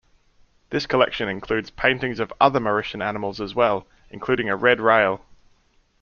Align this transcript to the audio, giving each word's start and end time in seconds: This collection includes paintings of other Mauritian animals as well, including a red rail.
This 0.71 0.87
collection 0.87 1.29
includes 1.29 1.69
paintings 1.69 2.19
of 2.19 2.33
other 2.41 2.59
Mauritian 2.59 3.03
animals 3.05 3.39
as 3.39 3.53
well, 3.53 3.85
including 4.09 4.49
a 4.49 4.55
red 4.55 4.81
rail. 4.81 5.23